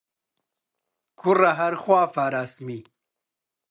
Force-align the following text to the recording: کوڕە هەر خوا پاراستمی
کوڕە 1.19 1.51
هەر 1.59 1.73
خوا 1.81 2.01
پاراستمی 2.15 2.79